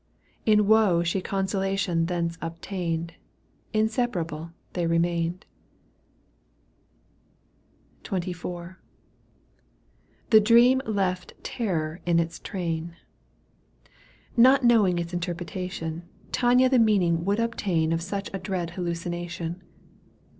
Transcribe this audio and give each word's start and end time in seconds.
In 0.47 0.65
woe 0.65 1.03
She 1.03 1.21
consolation 1.21 2.07
thence 2.07 2.35
obtained— 2.41 3.13
Inseparable 3.81 4.49
they 4.73 4.87
remained. 4.87 5.45
XXIV, 8.05 8.77
The 10.31 10.39
dream 10.39 10.81
left 10.87 11.33
terror 11.43 12.01
in 12.07 12.17
its 12.17 12.39
train. 12.39 12.95
Not 14.35 14.63
knowing 14.65 14.97
its 14.97 15.13
interpretation, 15.13 16.09
Tania 16.31 16.67
the 16.67 16.79
meaning 16.79 17.23
would 17.23 17.39
obtain 17.39 17.93
Of 17.93 18.01
such 18.01 18.31
a 18.33 18.39
dread 18.39 18.71
hallucination. 18.71 19.61